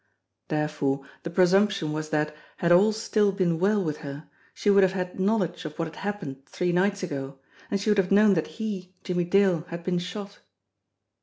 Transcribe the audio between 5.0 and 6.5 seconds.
knowledge of what had happened